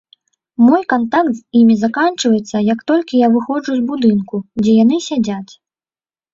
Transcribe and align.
Мой 0.67 0.81
кантакт 0.93 1.33
з 1.39 1.43
імі 1.59 1.75
заканчваецца, 1.83 2.63
як 2.73 2.79
толькі 2.93 3.21
я 3.27 3.31
выходжу 3.37 3.71
з 3.79 3.87
будынку, 3.93 4.35
дзе 4.65 4.71
яны 4.83 4.95
сядзяць. 5.13 5.49